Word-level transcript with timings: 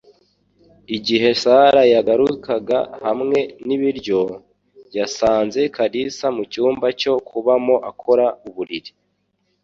Igihe 0.97 1.27
Sara 1.41 1.81
yagarukaga 1.93 2.79
hamwe 3.05 3.39
n'ibiryo, 3.65 4.21
yasanze 4.97 5.59
Kalisa 5.75 6.25
mu 6.35 6.43
cyumba 6.51 6.87
cyo 7.01 7.13
kubamo 7.27 7.75
akora 7.89 8.25
uburiri 8.47 8.91